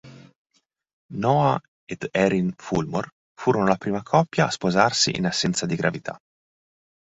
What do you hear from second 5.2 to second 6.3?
assenza di gravità.